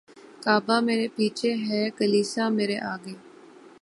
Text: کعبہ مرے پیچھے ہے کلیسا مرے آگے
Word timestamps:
کعبہ 0.43 0.77
مرے 0.85 1.07
پیچھے 1.15 1.51
ہے 1.65 1.81
کلیسا 1.97 2.43
مرے 2.55 2.77
آگے 2.93 3.15